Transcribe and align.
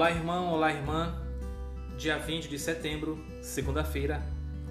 Olá, 0.00 0.12
irmão, 0.12 0.50
olá, 0.50 0.72
irmã. 0.72 1.14
Dia 1.98 2.16
20 2.16 2.48
de 2.48 2.58
setembro, 2.58 3.22
segunda-feira, 3.42 4.22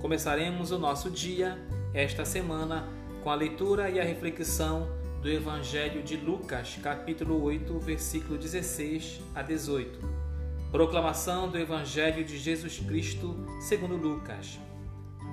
começaremos 0.01 0.71
o 0.71 0.79
nosso 0.79 1.11
dia, 1.11 1.55
esta 1.93 2.25
semana, 2.25 2.89
com 3.23 3.29
a 3.29 3.35
leitura 3.35 3.91
e 3.91 3.99
a 3.99 4.03
reflexão 4.03 4.89
do 5.21 5.29
Evangelho 5.29 6.01
de 6.01 6.17
Lucas, 6.17 6.79
capítulo 6.81 7.43
8, 7.43 7.77
versículo 7.77 8.39
16 8.39 9.21
a 9.35 9.43
18. 9.43 9.99
Proclamação 10.71 11.47
do 11.47 11.59
Evangelho 11.59 12.25
de 12.25 12.35
Jesus 12.35 12.79
Cristo, 12.79 13.35
segundo 13.61 13.97
Lucas. 13.97 14.59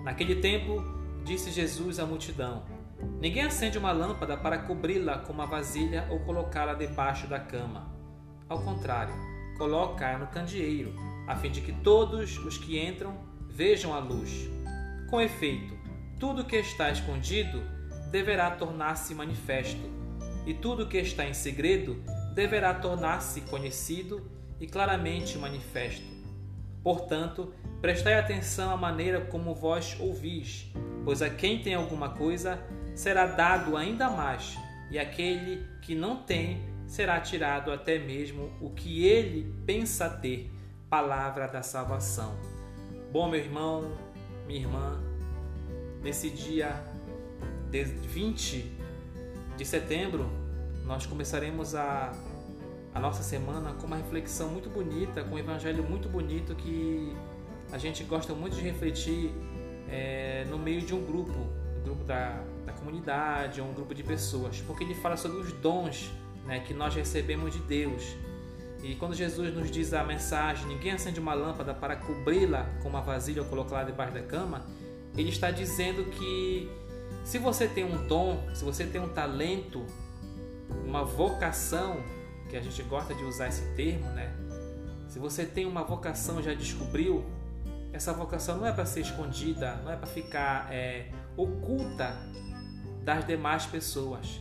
Naquele 0.04 0.42
tempo, 0.42 0.84
disse 1.24 1.50
Jesus 1.50 1.98
à 1.98 2.04
multidão: 2.04 2.66
Ninguém 3.18 3.44
acende 3.44 3.78
uma 3.78 3.92
lâmpada 3.92 4.36
para 4.36 4.58
cobri-la 4.58 5.20
com 5.20 5.32
uma 5.32 5.46
vasilha 5.46 6.06
ou 6.10 6.20
colocá-la 6.20 6.74
debaixo 6.74 7.26
da 7.26 7.40
cama. 7.40 7.96
Ao 8.46 8.60
contrário, 8.60 9.35
coloca-a 9.56 10.18
no 10.18 10.26
candeeiro, 10.26 10.94
a 11.26 11.36
fim 11.36 11.50
de 11.50 11.60
que 11.60 11.72
todos 11.72 12.38
os 12.38 12.58
que 12.58 12.78
entram 12.78 13.16
vejam 13.48 13.94
a 13.94 13.98
luz. 13.98 14.48
Com 15.08 15.20
efeito, 15.20 15.76
tudo 16.18 16.44
que 16.44 16.56
está 16.56 16.90
escondido 16.90 17.62
deverá 18.10 18.50
tornar-se 18.50 19.14
manifesto, 19.14 19.80
e 20.46 20.54
tudo 20.54 20.86
que 20.86 20.98
está 20.98 21.26
em 21.26 21.34
segredo 21.34 22.02
deverá 22.34 22.72
tornar-se 22.74 23.40
conhecido 23.42 24.30
e 24.60 24.66
claramente 24.66 25.36
manifesto. 25.38 26.04
Portanto, 26.82 27.52
prestai 27.80 28.14
atenção 28.14 28.70
à 28.70 28.76
maneira 28.76 29.20
como 29.22 29.54
vós 29.54 29.96
ouvis, 29.98 30.70
pois 31.04 31.20
a 31.20 31.28
quem 31.28 31.60
tem 31.60 31.74
alguma 31.74 32.10
coisa 32.10 32.62
será 32.94 33.26
dado 33.26 33.76
ainda 33.76 34.08
mais, 34.08 34.56
e 34.90 34.98
aquele 34.98 35.66
que 35.82 35.94
não 35.94 36.16
tem 36.22 36.75
será 36.86 37.20
tirado 37.20 37.72
até 37.72 37.98
mesmo 37.98 38.52
o 38.60 38.70
que 38.70 39.04
ele 39.04 39.52
pensa 39.66 40.08
ter. 40.08 40.50
Palavra 40.88 41.48
da 41.48 41.62
salvação. 41.62 42.36
Bom, 43.12 43.28
meu 43.28 43.40
irmão, 43.40 43.90
minha 44.46 44.60
irmã, 44.60 45.00
nesse 46.00 46.30
dia 46.30 46.80
20 47.70 48.72
de 49.56 49.64
setembro, 49.64 50.30
nós 50.84 51.04
começaremos 51.06 51.74
a, 51.74 52.12
a 52.94 53.00
nossa 53.00 53.22
semana 53.22 53.72
com 53.72 53.86
uma 53.86 53.96
reflexão 53.96 54.48
muito 54.48 54.70
bonita, 54.70 55.24
com 55.24 55.34
um 55.34 55.38
evangelho 55.38 55.82
muito 55.82 56.08
bonito 56.08 56.54
que 56.54 57.12
a 57.72 57.78
gente 57.78 58.04
gosta 58.04 58.32
muito 58.32 58.54
de 58.54 58.62
refletir 58.62 59.32
é, 59.88 60.46
no 60.48 60.58
meio 60.58 60.82
de 60.82 60.94
um 60.94 61.04
grupo, 61.04 61.32
um 61.80 61.82
grupo 61.82 62.04
da, 62.04 62.44
da 62.64 62.72
comunidade, 62.72 63.60
um 63.60 63.72
grupo 63.72 63.92
de 63.92 64.04
pessoas, 64.04 64.60
porque 64.60 64.84
ele 64.84 64.94
fala 64.94 65.16
sobre 65.16 65.38
os 65.38 65.52
dons 65.54 66.12
né, 66.46 66.60
que 66.60 66.72
nós 66.72 66.94
recebemos 66.94 67.52
de 67.52 67.58
Deus. 67.60 68.02
E 68.82 68.94
quando 68.94 69.14
Jesus 69.14 69.52
nos 69.54 69.70
diz 69.70 69.92
a 69.92 70.04
mensagem, 70.04 70.66
ninguém 70.66 70.92
acende 70.92 71.18
uma 71.18 71.34
lâmpada 71.34 71.74
para 71.74 71.96
cobri-la 71.96 72.66
com 72.82 72.88
uma 72.88 73.00
vasilha 73.00 73.42
ou 73.42 73.48
colocá-la 73.48 73.84
debaixo 73.84 74.14
da 74.14 74.22
cama, 74.22 74.64
ele 75.16 75.30
está 75.30 75.50
dizendo 75.50 76.04
que 76.10 76.70
se 77.24 77.38
você 77.38 77.66
tem 77.66 77.84
um 77.84 78.06
dom, 78.06 78.40
se 78.54 78.64
você 78.64 78.84
tem 78.84 79.00
um 79.00 79.08
talento, 79.08 79.84
uma 80.84 81.04
vocação, 81.04 82.00
que 82.48 82.56
a 82.56 82.62
gente 82.62 82.82
gosta 82.84 83.14
de 83.14 83.24
usar 83.24 83.48
esse 83.48 83.74
termo, 83.74 84.06
né? 84.10 84.32
Se 85.08 85.18
você 85.18 85.44
tem 85.44 85.64
uma 85.66 85.82
vocação, 85.82 86.42
já 86.42 86.54
descobriu, 86.54 87.24
essa 87.92 88.12
vocação 88.12 88.58
não 88.58 88.66
é 88.66 88.72
para 88.72 88.84
ser 88.86 89.00
escondida, 89.00 89.76
não 89.82 89.90
é 89.90 89.96
para 89.96 90.06
ficar 90.06 90.72
é, 90.72 91.10
oculta 91.36 92.14
das 93.02 93.26
demais 93.26 93.66
pessoas. 93.66 94.40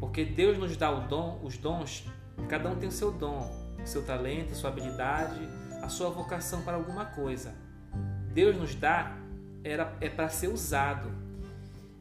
Porque 0.00 0.24
Deus 0.24 0.58
nos 0.58 0.76
dá 0.76 0.90
o 0.90 1.06
dom, 1.06 1.38
os 1.44 1.58
dons, 1.58 2.08
cada 2.48 2.70
um 2.70 2.76
tem 2.76 2.88
o 2.88 2.92
seu 2.92 3.12
dom, 3.12 3.48
o 3.82 3.86
seu 3.86 4.02
talento, 4.02 4.52
a 4.52 4.54
sua 4.54 4.70
habilidade, 4.70 5.40
a 5.82 5.88
sua 5.88 6.08
vocação 6.08 6.62
para 6.62 6.76
alguma 6.76 7.04
coisa. 7.04 7.54
Deus 8.32 8.56
nos 8.56 8.74
dá 8.74 9.16
era, 9.62 9.94
é 10.00 10.08
para 10.08 10.28
ser 10.28 10.48
usado. 10.48 11.10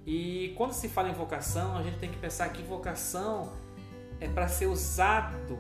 E 0.05 0.53
quando 0.57 0.71
se 0.71 0.87
fala 0.87 1.09
em 1.09 1.13
vocação, 1.13 1.77
a 1.77 1.83
gente 1.83 1.99
tem 1.99 2.09
que 2.09 2.17
pensar 2.17 2.49
que 2.49 2.63
vocação 2.63 3.51
é 4.19 4.27
para 4.27 4.47
ser 4.47 4.67
usado, 4.67 5.59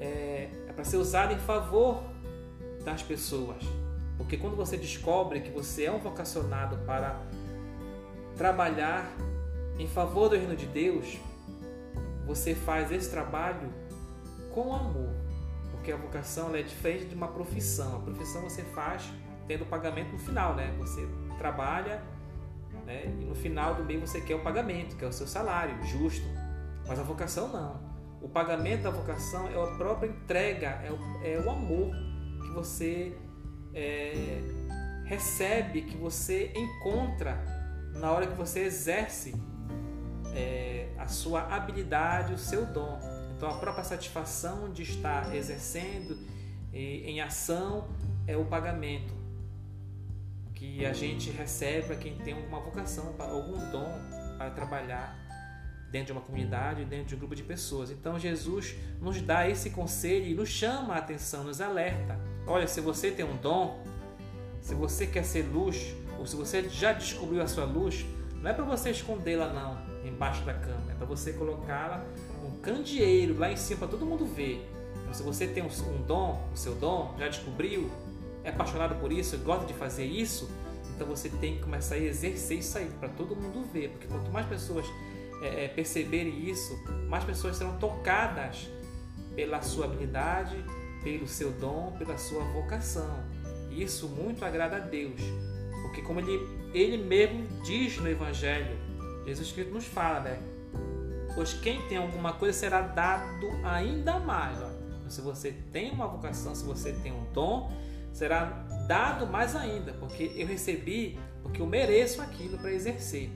é, 0.00 0.48
é 0.68 0.72
para 0.72 0.84
ser 0.84 0.96
usado 0.96 1.32
em 1.32 1.38
favor 1.38 2.02
das 2.84 3.02
pessoas. 3.02 3.62
Porque 4.16 4.36
quando 4.36 4.56
você 4.56 4.76
descobre 4.76 5.40
que 5.40 5.50
você 5.50 5.84
é 5.84 5.92
um 5.92 5.98
vocacionado 5.98 6.78
para 6.86 7.20
trabalhar 8.36 9.10
em 9.78 9.86
favor 9.86 10.28
do 10.28 10.36
reino 10.36 10.56
de 10.56 10.66
Deus, 10.66 11.18
você 12.26 12.54
faz 12.54 12.90
esse 12.92 13.10
trabalho 13.10 13.72
com 14.52 14.74
amor, 14.74 15.10
porque 15.70 15.90
a 15.90 15.96
vocação 15.96 16.54
é 16.54 16.62
diferente 16.62 17.06
de 17.06 17.14
uma 17.14 17.28
profissão. 17.28 17.96
A 17.96 18.00
profissão 18.00 18.42
você 18.42 18.62
faz 18.62 19.10
tendo 19.46 19.66
pagamento 19.66 20.12
no 20.12 20.18
final, 20.18 20.54
né? 20.54 20.74
Você 20.78 21.06
trabalha 21.38 22.02
né? 22.86 23.04
e 23.06 23.24
no 23.24 23.34
final 23.34 23.74
do 23.74 23.84
mês 23.84 24.00
você 24.00 24.20
quer 24.20 24.34
o 24.34 24.40
pagamento, 24.40 24.96
que 24.96 25.04
é 25.04 25.08
o 25.08 25.12
seu 25.12 25.26
salário 25.26 25.82
justo. 25.84 26.26
Mas 26.86 26.98
a 26.98 27.02
vocação 27.02 27.48
não. 27.48 27.92
O 28.20 28.28
pagamento 28.28 28.82
da 28.82 28.90
vocação 28.90 29.48
é 29.48 29.60
a 29.60 29.76
própria 29.76 30.08
entrega, 30.08 30.80
é 30.84 30.90
o, 30.90 31.24
é 31.24 31.44
o 31.44 31.50
amor 31.50 31.90
que 32.40 32.50
você 32.52 33.16
é, 33.74 34.40
recebe, 35.04 35.82
que 35.82 35.96
você 35.96 36.52
encontra 36.54 37.42
na 37.94 38.10
hora 38.10 38.26
que 38.26 38.34
você 38.34 38.60
exerce 38.60 39.34
é, 40.34 40.88
a 40.98 41.06
sua 41.08 41.42
habilidade, 41.54 42.32
o 42.32 42.38
seu 42.38 42.66
dom. 42.66 42.98
Então, 43.36 43.50
a 43.50 43.54
própria 43.54 43.84
satisfação 43.84 44.70
de 44.70 44.82
estar 44.82 45.34
exercendo 45.34 46.18
em 46.72 47.20
ação 47.20 47.88
é 48.26 48.36
o 48.36 48.44
pagamento 48.44 49.12
que 50.54 50.86
a 50.86 50.92
gente 50.92 51.30
recebe 51.30 51.88
para 51.88 51.96
quem 51.96 52.16
tem 52.18 52.34
alguma 52.34 52.60
vocação, 52.60 53.14
algum 53.18 53.58
dom 53.70 53.92
para 54.38 54.50
trabalhar 54.50 55.18
dentro 55.90 56.06
de 56.06 56.12
uma 56.12 56.20
comunidade, 56.22 56.84
dentro 56.84 57.06
de 57.06 57.14
um 57.16 57.18
grupo 57.18 57.34
de 57.34 57.42
pessoas. 57.42 57.90
Então 57.90 58.18
Jesus 58.18 58.74
nos 59.00 59.20
dá 59.20 59.48
esse 59.48 59.70
conselho 59.70 60.24
e 60.26 60.34
nos 60.34 60.48
chama 60.48 60.94
a 60.94 60.98
atenção, 60.98 61.44
nos 61.44 61.60
alerta. 61.60 62.18
Olha, 62.46 62.66
se 62.66 62.80
você 62.80 63.10
tem 63.10 63.24
um 63.24 63.36
dom, 63.36 63.84
se 64.60 64.74
você 64.74 65.06
quer 65.06 65.24
ser 65.24 65.42
luz, 65.42 65.94
ou 66.18 66.26
se 66.26 66.36
você 66.36 66.68
já 66.68 66.92
descobriu 66.92 67.42
a 67.42 67.46
sua 67.46 67.64
luz, 67.64 68.06
não 68.42 68.50
é 68.50 68.52
para 68.52 68.64
você 68.64 68.90
escondê-la 68.90 69.52
não, 69.52 69.78
embaixo 70.06 70.44
da 70.44 70.52
cama, 70.52 70.90
é 70.90 70.94
para 70.94 71.06
você 71.06 71.32
colocá-la 71.32 72.04
um 72.44 72.50
candeeiro 72.60 73.38
lá 73.38 73.50
em 73.50 73.56
cima 73.56 73.78
para 73.78 73.88
todo 73.88 74.04
mundo 74.04 74.26
ver. 74.26 74.68
Então, 75.00 75.14
se 75.14 75.22
você 75.22 75.46
tem 75.46 75.62
um 75.62 76.02
dom, 76.02 76.44
o 76.52 76.56
seu 76.56 76.74
dom, 76.74 77.14
já 77.18 77.28
descobriu, 77.28 77.88
é 78.42 78.50
apaixonado 78.50 78.96
por 78.96 79.12
isso, 79.12 79.38
gosta 79.38 79.64
de 79.64 79.74
fazer 79.74 80.04
isso, 80.04 80.50
então 80.94 81.06
você 81.06 81.28
tem 81.28 81.56
que 81.56 81.62
começar 81.62 81.94
a 81.94 81.98
exercer 81.98 82.58
isso 82.58 82.76
aí 82.76 82.90
para 82.98 83.08
todo 83.10 83.36
mundo 83.36 83.64
ver, 83.72 83.90
porque 83.90 84.08
quanto 84.08 84.30
mais 84.32 84.46
pessoas 84.46 84.86
é, 85.42 85.64
é, 85.64 85.68
perceberem 85.68 86.48
isso, 86.48 86.76
mais 87.08 87.24
pessoas 87.24 87.56
serão 87.56 87.78
tocadas 87.78 88.68
pela 89.36 89.62
sua 89.62 89.86
habilidade, 89.86 90.56
pelo 91.02 91.26
seu 91.26 91.50
dom, 91.52 91.94
pela 91.98 92.16
sua 92.18 92.42
vocação. 92.44 93.24
E 93.70 93.82
isso 93.82 94.08
muito 94.08 94.44
agrada 94.44 94.76
a 94.76 94.80
Deus, 94.80 95.20
porque 95.82 96.02
como 96.02 96.20
ele, 96.20 96.38
ele 96.72 96.96
mesmo 96.96 97.46
diz 97.62 97.98
no 97.98 98.08
Evangelho, 98.08 98.76
Jesus 99.26 99.52
Cristo 99.52 99.72
nos 99.72 99.84
fala, 99.84 100.20
né? 100.20 100.38
Pois 101.34 101.54
quem 101.54 101.80
tem 101.88 101.98
alguma 101.98 102.32
coisa 102.34 102.58
será 102.58 102.82
dado 102.82 103.48
ainda 103.64 104.18
mais. 104.18 104.60
Ó. 104.60 104.70
Então, 104.98 105.10
se 105.10 105.20
você 105.20 105.52
tem 105.72 105.90
uma 105.90 106.06
vocação, 106.06 106.54
se 106.54 106.64
você 106.64 106.92
tem 106.92 107.12
um 107.12 107.24
dom, 107.32 107.70
será 108.12 108.44
dado 108.86 109.26
mais 109.26 109.56
ainda, 109.56 109.92
porque 109.94 110.32
eu 110.36 110.46
recebi, 110.46 111.18
porque 111.42 111.62
eu 111.62 111.66
mereço 111.66 112.20
aquilo 112.20 112.58
para 112.58 112.72
exercer. 112.72 113.30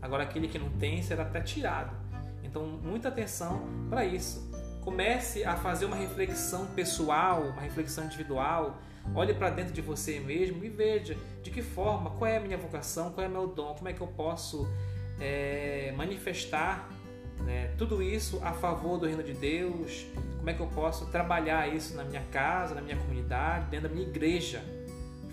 Agora, 0.00 0.22
aquele 0.22 0.48
que 0.48 0.58
não 0.58 0.70
tem 0.70 1.02
será 1.02 1.24
até 1.24 1.40
tirado. 1.40 1.94
Então, 2.42 2.66
muita 2.66 3.08
atenção 3.08 3.66
para 3.90 4.04
isso. 4.04 4.53
Comece 4.84 5.44
a 5.44 5.56
fazer 5.56 5.86
uma 5.86 5.96
reflexão 5.96 6.66
pessoal, 6.66 7.42
uma 7.42 7.62
reflexão 7.62 8.04
individual. 8.04 8.78
Olhe 9.14 9.32
para 9.32 9.48
dentro 9.48 9.72
de 9.72 9.80
você 9.80 10.20
mesmo 10.20 10.62
e 10.62 10.68
veja 10.68 11.16
de 11.42 11.50
que 11.50 11.62
forma, 11.62 12.10
qual 12.10 12.30
é 12.30 12.36
a 12.36 12.40
minha 12.40 12.58
vocação, 12.58 13.10
qual 13.10 13.24
é 13.24 13.28
o 13.28 13.32
meu 13.32 13.46
dom, 13.46 13.74
como 13.74 13.88
é 13.88 13.92
que 13.94 14.00
eu 14.00 14.06
posso 14.06 14.68
é, 15.18 15.92
manifestar 15.96 16.88
né, 17.40 17.72
tudo 17.78 18.02
isso 18.02 18.40
a 18.42 18.52
favor 18.52 18.98
do 18.98 19.06
reino 19.06 19.22
de 19.22 19.32
Deus, 19.32 20.06
como 20.36 20.50
é 20.50 20.54
que 20.54 20.60
eu 20.60 20.66
posso 20.66 21.06
trabalhar 21.06 21.74
isso 21.74 21.96
na 21.96 22.04
minha 22.04 22.22
casa, 22.30 22.74
na 22.74 22.82
minha 22.82 22.96
comunidade, 22.96 23.70
dentro 23.70 23.88
da 23.88 23.94
minha 23.94 24.06
igreja. 24.06 24.62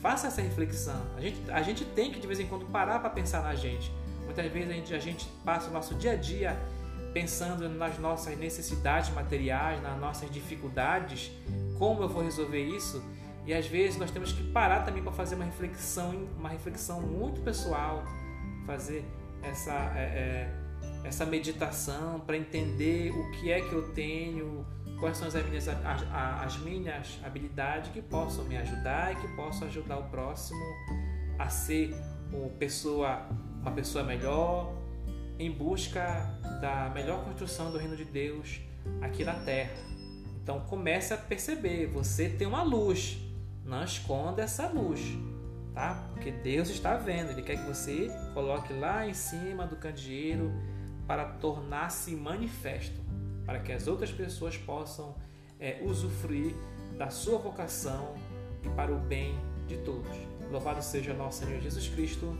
Faça 0.02 0.28
essa 0.28 0.42
reflexão. 0.42 1.02
A 1.18 1.22
gente, 1.22 1.52
a 1.52 1.62
gente 1.62 1.86
tem 1.86 2.12
que 2.12 2.20
de 2.20 2.26
vez 2.26 2.40
em 2.40 2.48
quando 2.48 2.66
parar 2.68 3.00
para 3.00 3.10
pensar 3.10 3.44
na 3.44 3.54
gente. 3.54 3.92
Muitas 4.24 4.50
vezes 4.52 4.70
a 4.70 4.74
gente, 4.74 4.94
a 4.94 5.00
gente 5.00 5.28
passa 5.44 5.70
o 5.70 5.74
nosso 5.74 5.94
dia 5.96 6.14
a 6.14 6.16
dia 6.16 6.58
pensando 7.14 7.68
nas 7.70 7.98
nossas 8.00 8.38
necessidades 8.38 9.10
materiais, 9.14 9.82
nas 9.82 10.00
nossas 10.00 10.30
dificuldades, 10.30 11.32
como 11.78 12.04
eu 12.04 12.10
vou 12.10 12.24
resolver 12.24 12.64
isso. 12.64 13.04
E 13.46 13.54
às 13.54 13.66
vezes 13.66 13.98
nós 13.98 14.12
temos 14.12 14.32
que 14.32 14.44
parar 14.52 14.86
também 14.86 15.02
para 15.02 15.12
fazer 15.12 15.36
uma 15.36 15.46
reflexão, 15.46 16.28
uma 16.38 16.50
reflexão 16.50 17.02
muito 17.02 17.42
pessoal, 17.42 18.04
fazer 18.66 19.04
essa 19.42 19.74
é, 19.96 20.04
é, 20.04 20.62
essa 21.04 21.26
meditação 21.26 22.20
para 22.20 22.38
entender 22.38 23.12
o 23.12 23.32
que 23.32 23.52
é 23.52 23.62
que 23.62 23.74
eu 23.74 23.92
tenho, 23.94 24.66
quais 25.00 25.18
são 25.18 25.28
as 25.28 25.34
minhas, 25.34 25.68
as, 25.68 26.04
as 26.14 26.58
minhas 26.60 27.20
habilidades 27.24 27.92
que 27.92 28.02
possam 28.02 28.46
me 28.46 28.56
ajudar 28.58 29.14
e 29.14 29.16
que 29.16 29.28
possam 29.36 29.68
ajudar 29.68 29.98
o 29.98 30.04
próximo 30.04 30.64
a 31.40 31.50
ser 31.50 31.94
uma 32.32 32.50
pessoa, 32.50 33.28
uma 33.62 33.72
pessoa 33.72 34.04
melhor, 34.04 34.72
em 35.40 35.52
busca 35.52 36.38
da 36.62 36.90
melhor 36.94 37.24
construção 37.24 37.72
do 37.72 37.78
reino 37.78 37.96
de 37.96 38.06
Deus 38.06 38.62
aqui 39.02 39.24
na 39.24 39.34
terra. 39.34 39.74
Então 40.42 40.62
comece 40.62 41.14
a 41.14 41.18
perceber, 41.18 41.88
você 41.88 42.30
tem 42.30 42.48
uma 42.48 42.64
luz, 42.64 43.18
não 43.64 43.84
esconda 43.84 44.42
essa 44.42 44.68
luz, 44.68 45.00
tá? 45.74 46.10
Porque 46.12 46.32
Deus 46.32 46.70
está 46.70 46.98
vendo, 46.98 47.32
Ele 47.32 47.42
quer 47.42 47.58
que 47.58 47.68
você 47.68 48.10
coloque 48.34 48.74
lá 48.74 49.08
em 49.08 49.14
cima 49.14 49.68
do 49.68 49.76
candeeiro 49.76 50.52
para 51.08 51.26
tornar-se 51.26 52.16
manifesto, 52.16 53.00
para 53.46 53.60
que 53.60 53.72
as 53.72 53.88
outras 53.88 54.12
pessoas 54.12 54.58
possam 54.58 55.16
é, 55.60 55.80
usufruir 55.84 56.56
da 56.98 57.10
sua 57.10 57.38
vocação 57.38 58.16
e 58.64 58.70
para 58.70 58.92
o 58.92 58.98
bem 58.98 59.36
de 59.68 59.78
todos. 59.78 60.16
Louvado 60.52 60.84
seja 60.84 61.14
nosso 61.14 61.46
Senhor 61.46 61.62
Jesus 61.62 61.88
Cristo. 61.88 62.38